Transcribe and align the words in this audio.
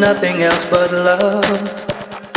nothing 0.00 0.42
else 0.42 0.68
but 0.68 0.90
love. 0.92 1.44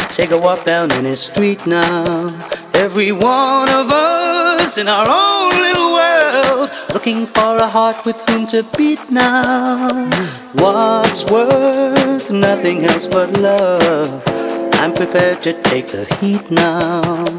Take 0.10 0.32
a 0.32 0.38
walk 0.38 0.64
down 0.66 0.92
any 0.92 1.14
street 1.14 1.66
now. 1.66 2.28
Every 2.76 3.12
one 3.12 3.70
of 3.70 3.92
us 3.92 4.78
in 4.78 4.88
our 4.88 5.08
own 5.08 5.52
little 5.68 5.94
world, 5.94 6.70
looking 6.94 7.26
for 7.26 7.56
a 7.58 7.68
heart 7.68 8.06
with 8.06 8.20
whom 8.30 8.46
to 8.48 8.64
beat 8.78 9.02
now. 9.10 9.88
What's 10.54 11.32
worth 11.32 12.32
nothing 12.32 12.86
else 12.86 13.08
but 13.08 13.38
love? 13.40 14.22
I'm 14.74 14.94
prepared 14.94 15.42
to 15.42 15.54
take 15.64 15.88
the 15.88 16.06
heat 16.20 16.52
now. 16.52 17.33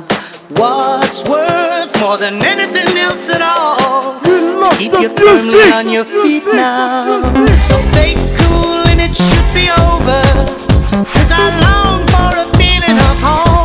What's 0.51 1.27
worth 1.27 2.01
more 2.03 2.19
than 2.19 2.45
anything 2.45 2.99
else 2.99 3.31
at 3.31 3.41
all? 3.41 4.21
To 4.21 4.77
keep 4.77 4.93
you 5.01 5.09
firmly 5.09 5.73
on 5.73 5.91
your 5.91 6.05
feet 6.05 6.45
now. 6.45 7.23
So 7.61 7.81
fake 7.93 8.19
cool 8.39 8.85
and 8.89 9.01
it 9.01 9.17
should 9.17 9.55
be 9.55 9.71
over. 9.71 10.23
Cause 10.93 11.33
I 11.33 11.49
long 11.65 12.07
for 12.13 12.37
a 12.37 12.59
feeling 12.59 12.99
of 12.99 13.21
home. 13.23 13.64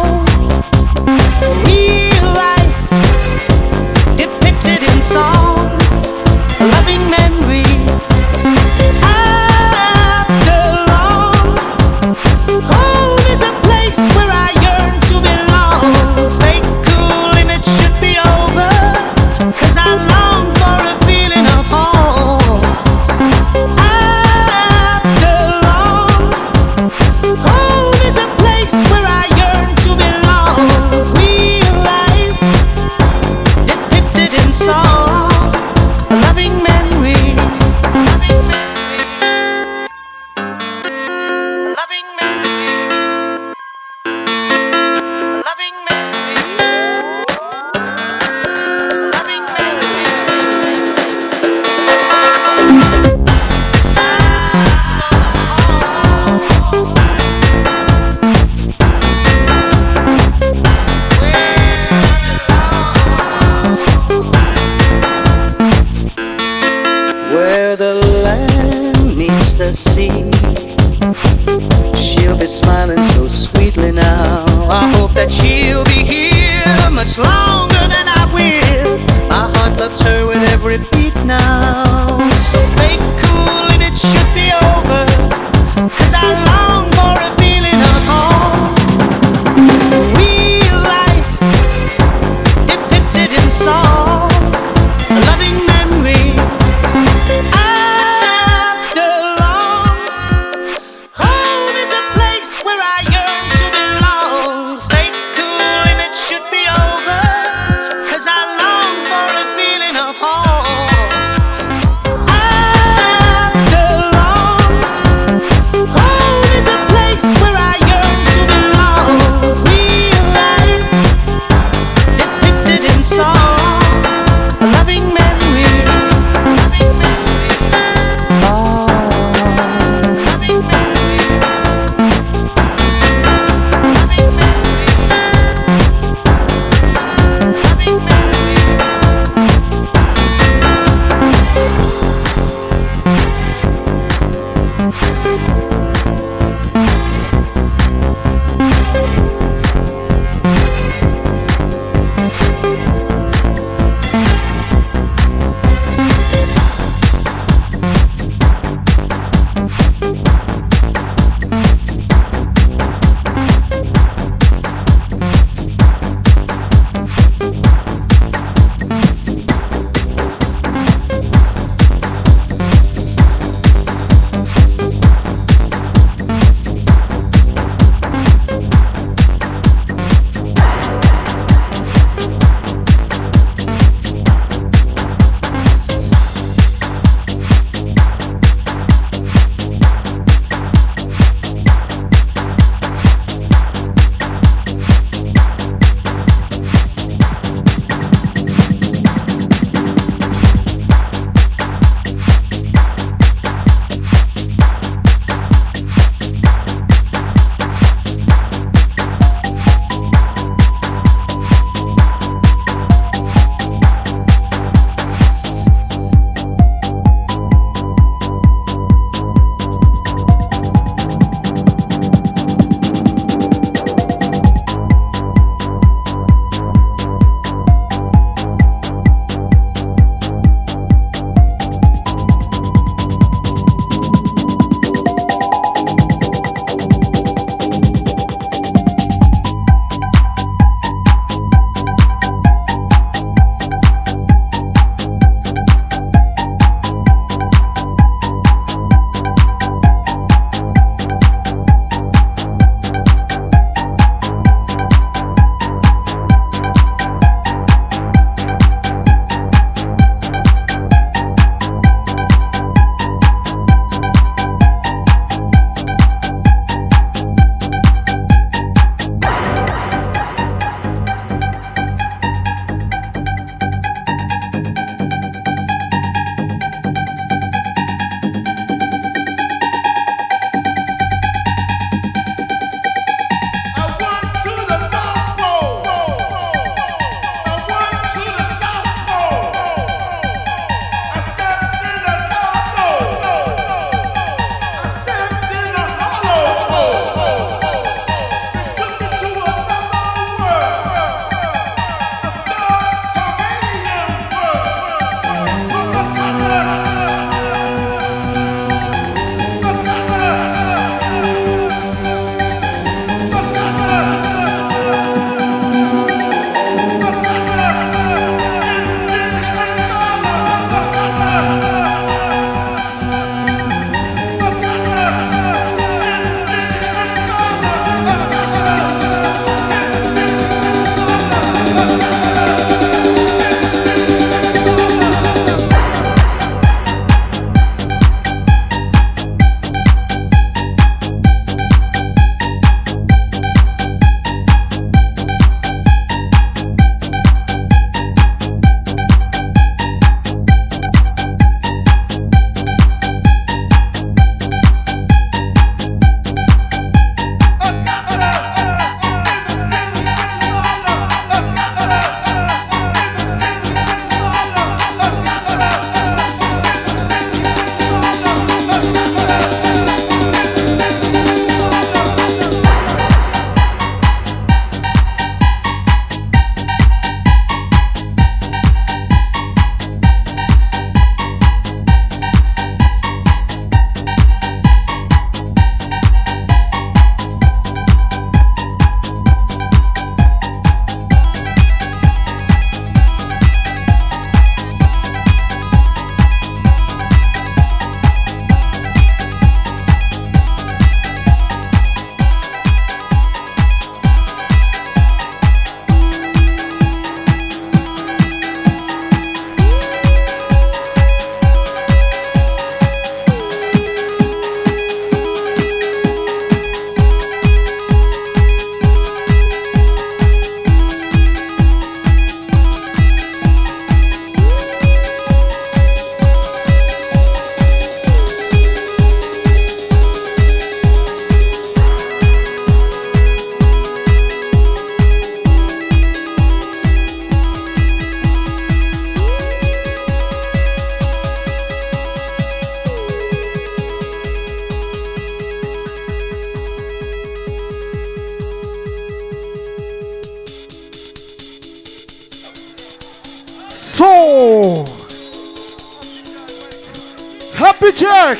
Jack, 457.99 458.37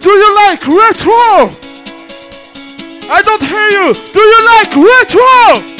do 0.00 0.10
you 0.10 0.34
like 0.34 0.66
retro? 0.66 1.46
I 3.08 3.22
don't 3.22 3.40
hear 3.40 3.68
you. 3.70 3.94
Do 3.94 4.20
you 4.20 4.40
like 4.50 4.74
retro? 4.74 5.77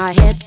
I 0.00 0.14
heard 0.18 0.39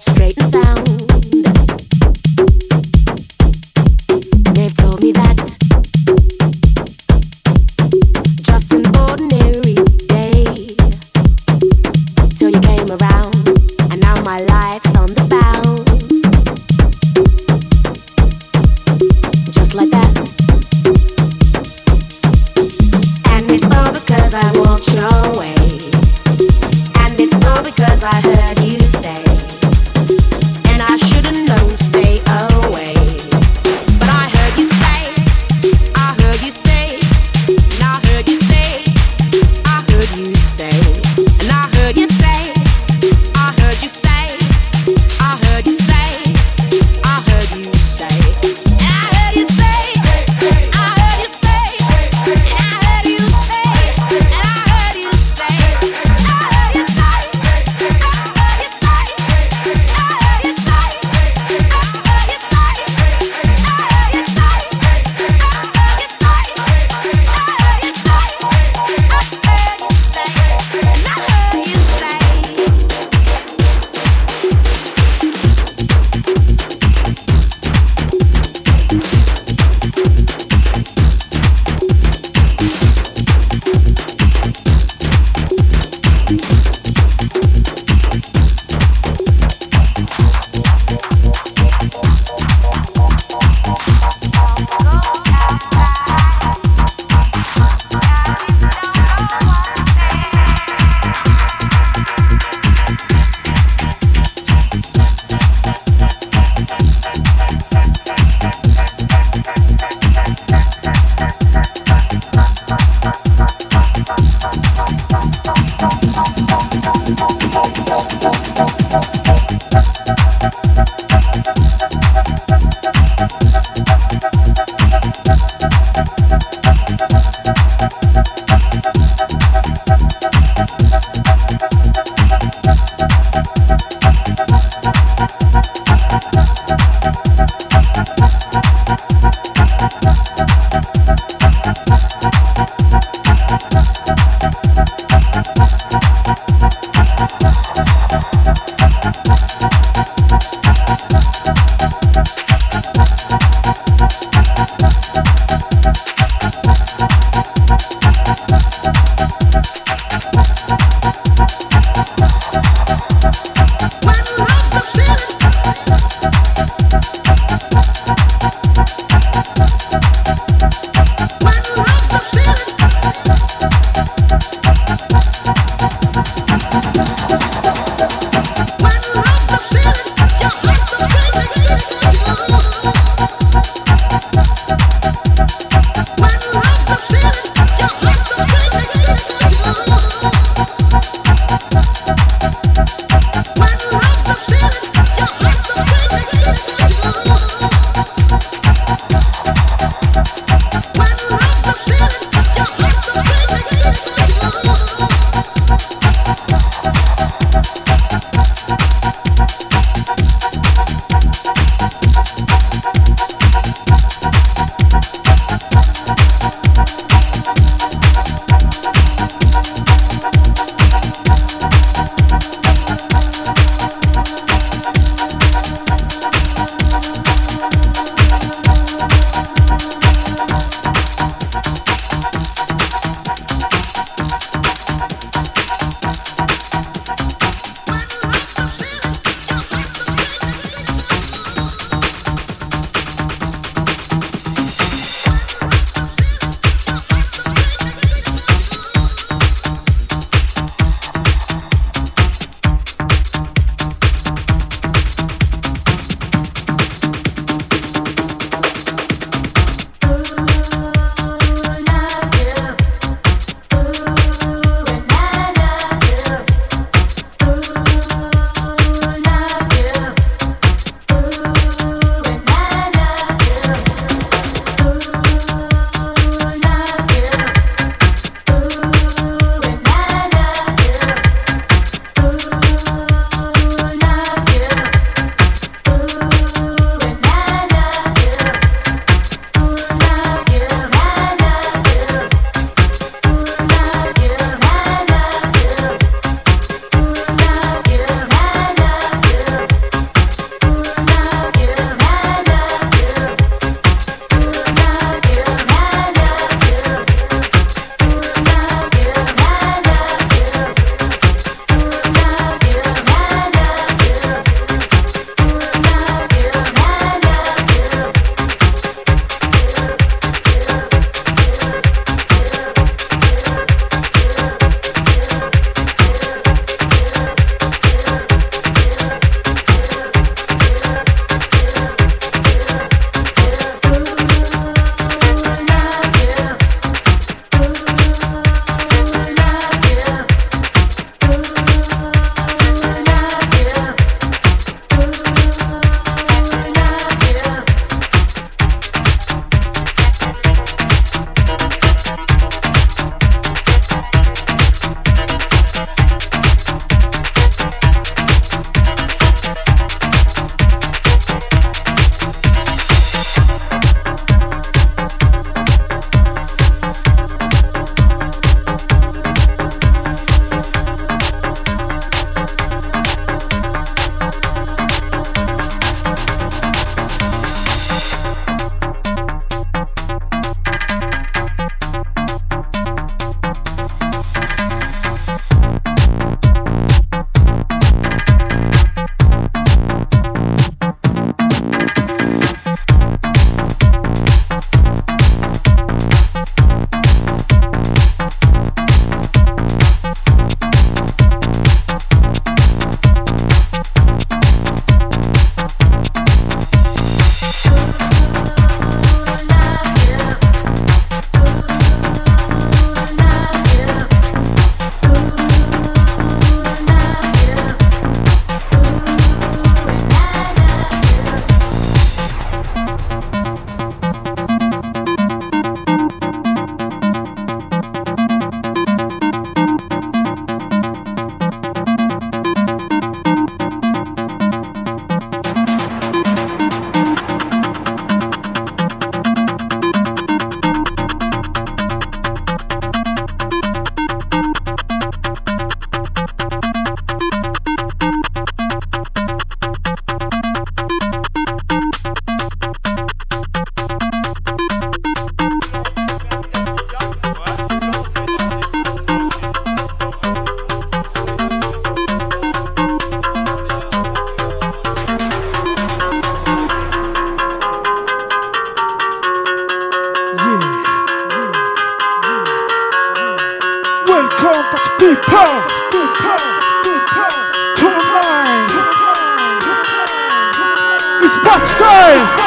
time! 481.78 482.44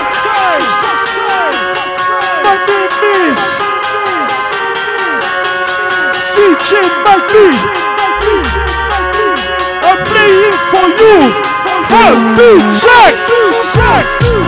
Is 3.07 3.39
DJ 6.35 6.71
Maggie. 7.05 7.59
I'm 9.87 9.99
playing 10.07 10.59
for 10.71 10.87
you. 11.01 11.17
Happy 11.93 12.53
Jack! 12.83 14.46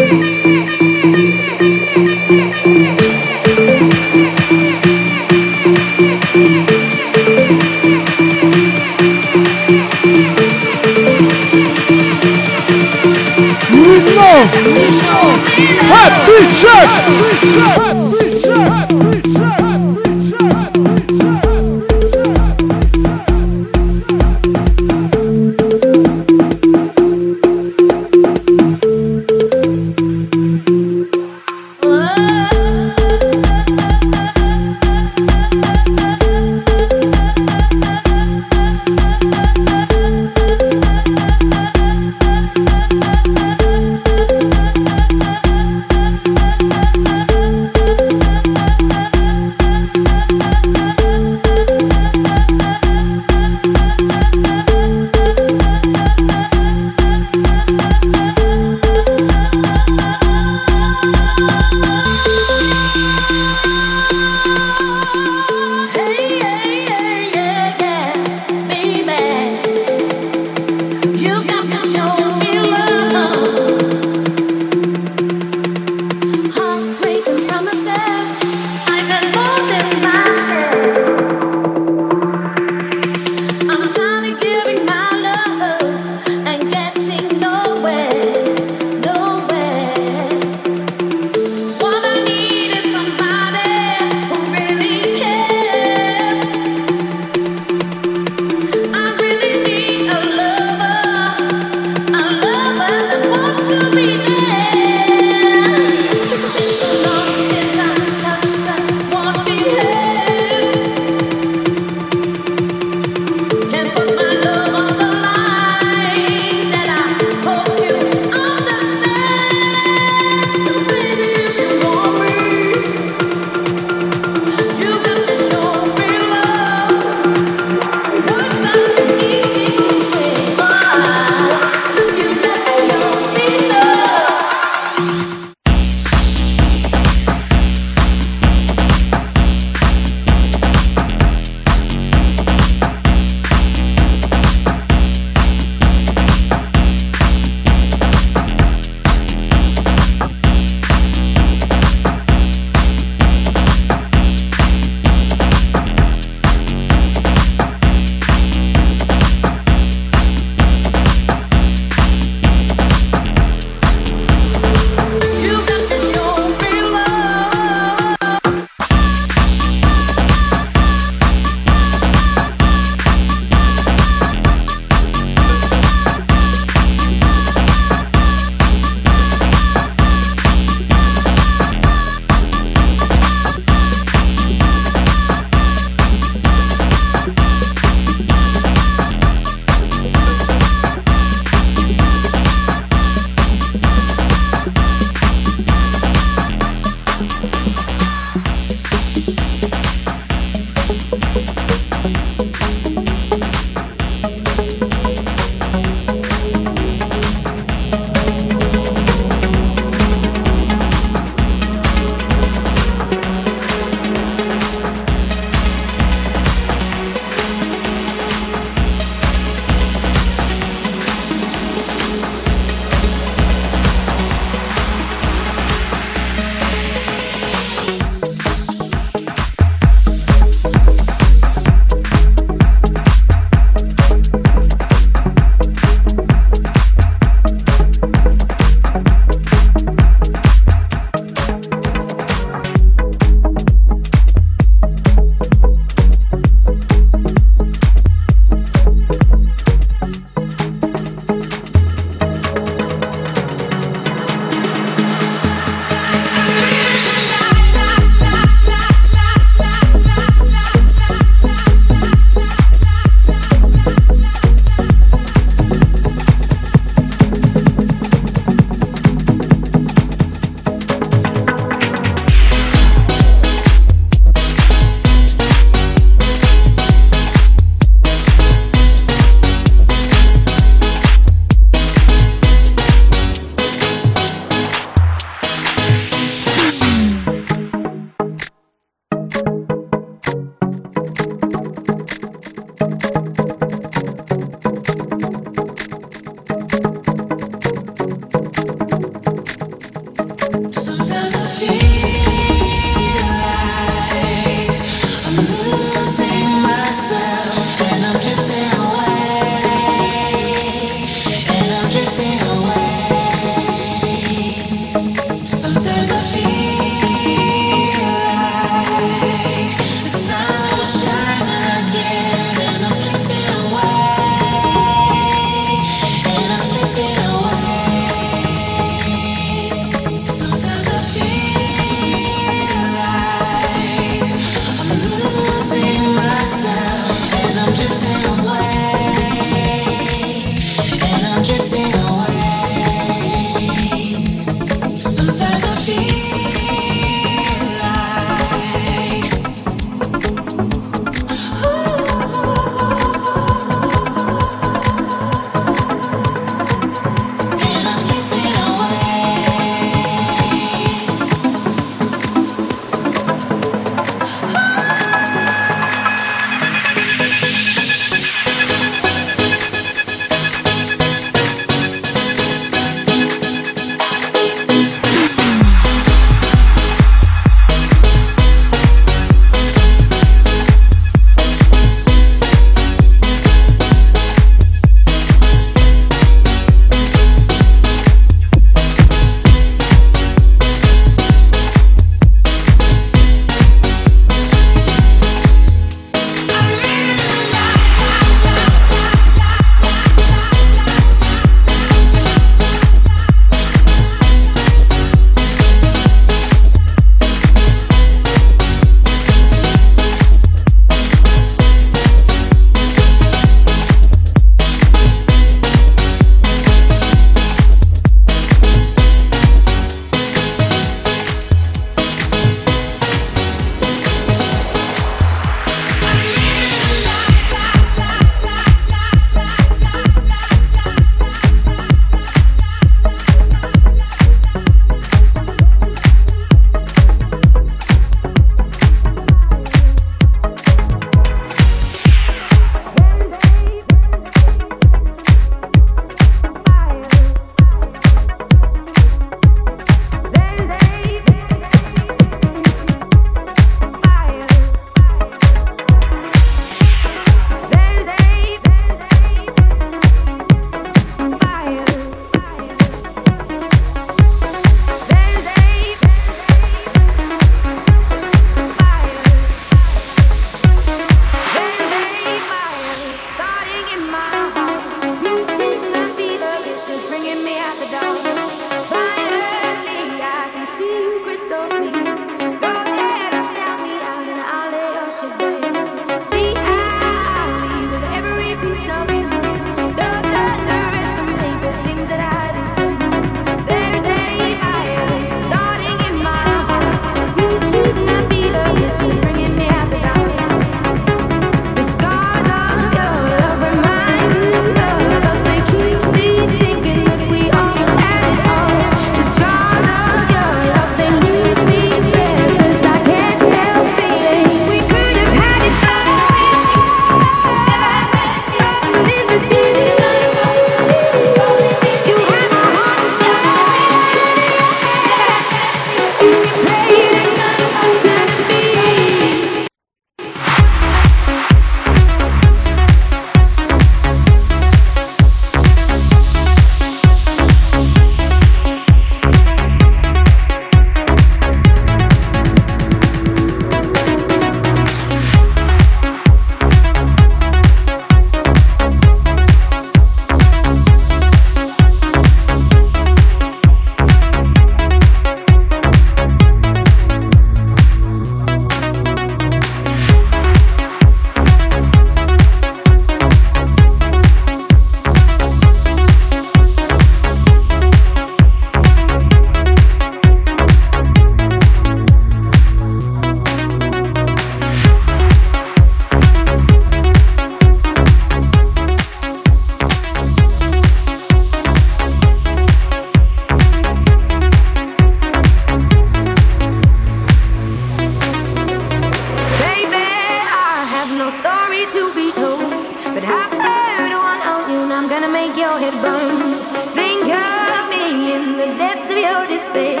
I'm 594.96 595.10
gonna 595.10 595.28
make 595.28 595.54
your 595.58 595.78
head 595.78 595.92
burn. 596.00 596.58
Think 596.92 597.28
of 597.28 597.90
me 597.90 598.32
in 598.34 598.56
the 598.56 598.66
depths 598.78 599.10
of 599.10 599.18
your 599.18 599.46
despair. 599.46 600.00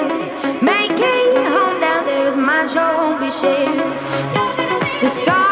Making 0.62 1.26
your 1.36 1.50
home 1.56 1.78
down 1.82 2.06
there 2.06 2.26
is 2.26 2.34
mine, 2.34 2.66
sure 2.66 2.96
won't 2.96 3.20
be 3.20 3.30
shared. 3.30 3.76
The 5.02 5.10
scar. 5.10 5.45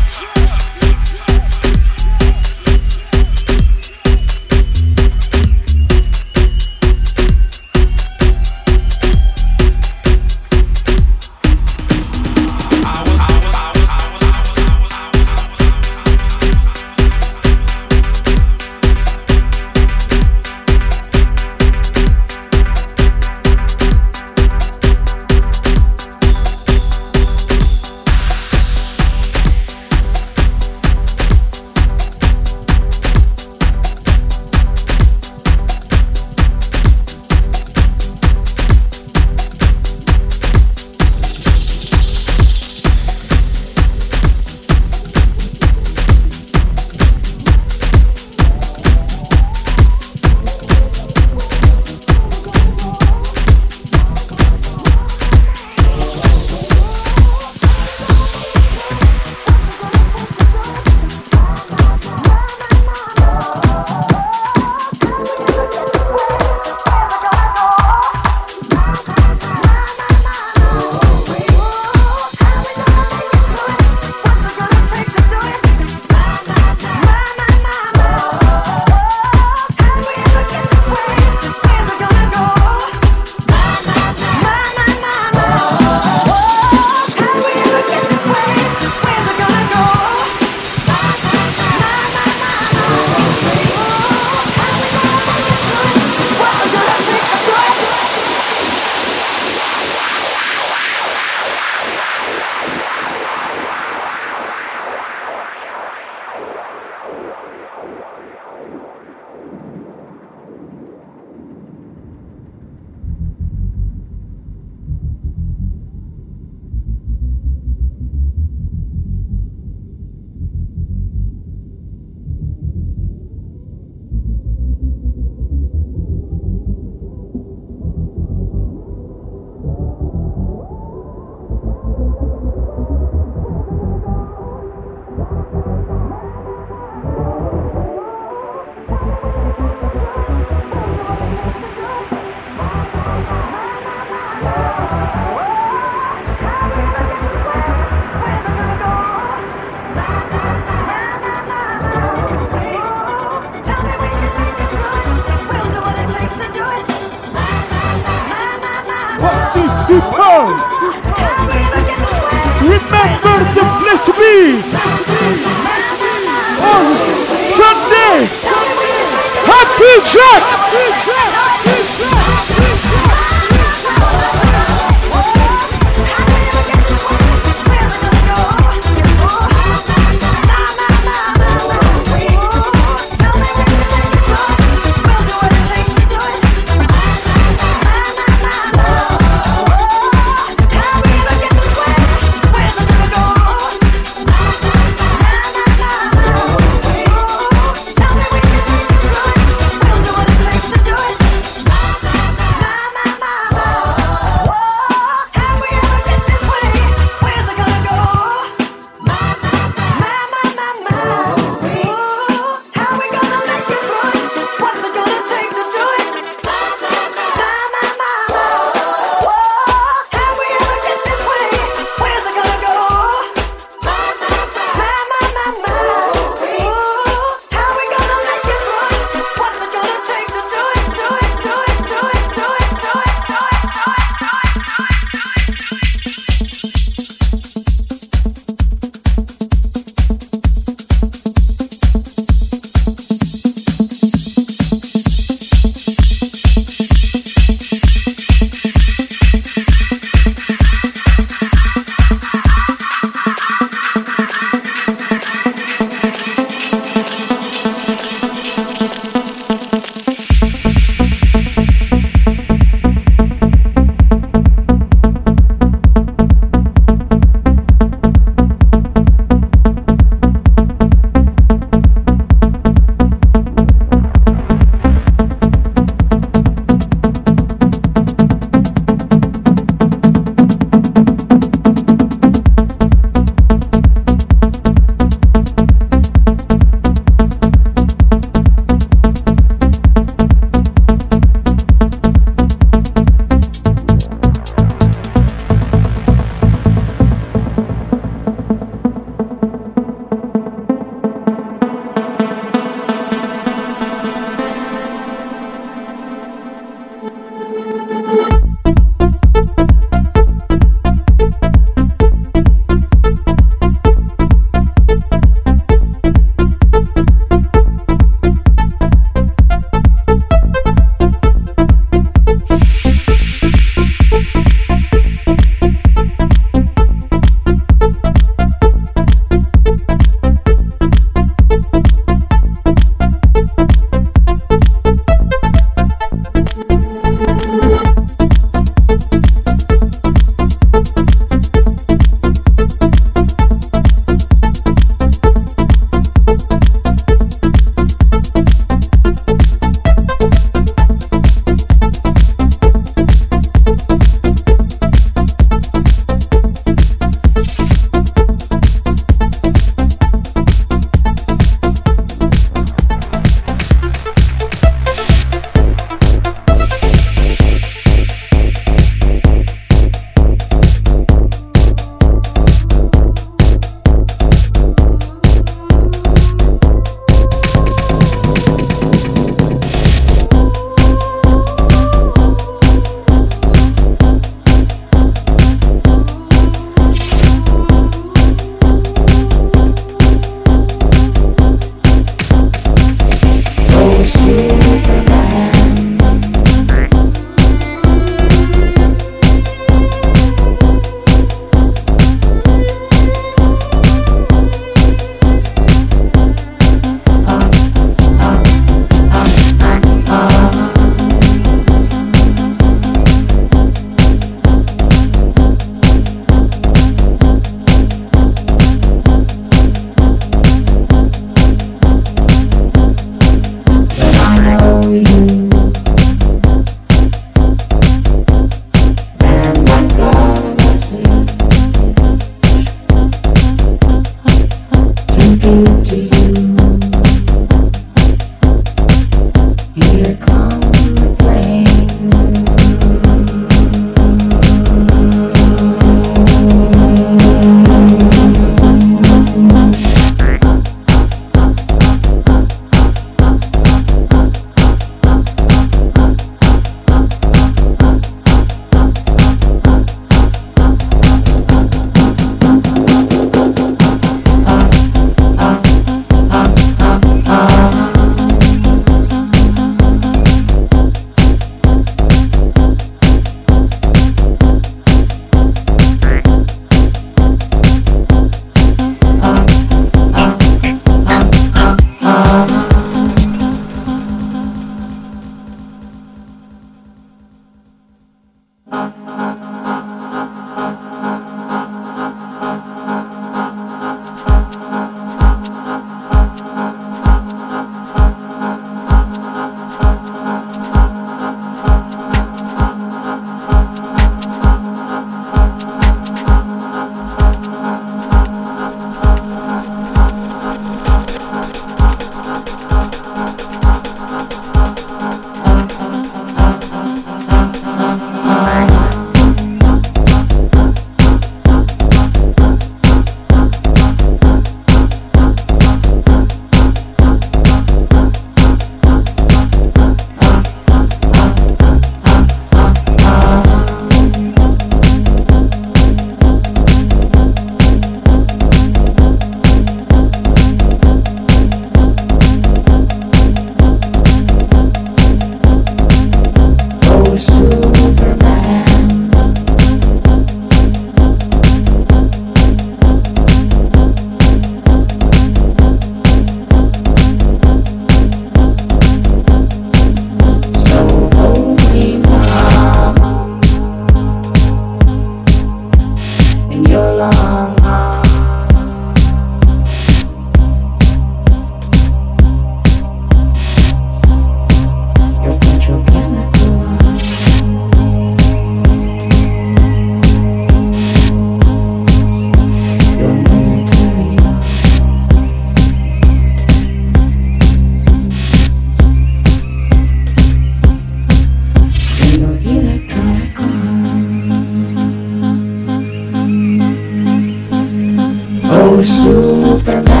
house. 598.83 600.00